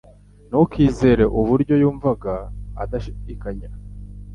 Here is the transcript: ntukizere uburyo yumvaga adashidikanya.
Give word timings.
ntukizere 0.49 1.23
uburyo 1.39 1.73
yumvaga 1.81 2.33
adashidikanya. 2.83 3.69